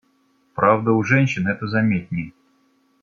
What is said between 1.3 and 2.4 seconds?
это заметнее.